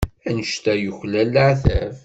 Anect-a 0.27 0.73
yuklal 0.77 1.27
leɛtab. 1.33 1.95